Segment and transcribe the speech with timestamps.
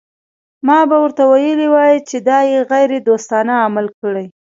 [0.67, 4.25] ما به ورته ویلي وای چې دا یې غیر دوستانه عمل کړی.